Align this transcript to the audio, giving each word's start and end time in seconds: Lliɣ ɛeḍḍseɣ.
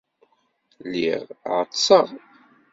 Lliɣ 0.85 1.21
ɛeḍḍseɣ. 1.51 2.07